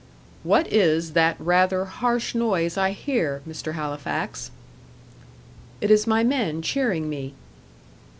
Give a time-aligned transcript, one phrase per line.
[0.41, 3.73] "What is that rather harsh noise I hear, Mr.
[3.73, 4.49] Halifax?"
[5.79, 7.35] "It is my men cheering me."